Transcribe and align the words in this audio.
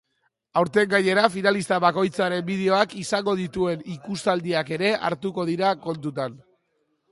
Aurten 0.59 0.87
gainera, 0.93 1.25
finalista 1.33 1.77
bakoitzaren 1.83 2.41
bideoak 2.47 2.97
izango 3.03 3.37
dituen 3.43 3.85
ikustaldiak 3.99 4.75
ere 4.79 4.93
hartuko 5.11 5.49
dira 5.53 5.77
kontutan. 5.89 6.45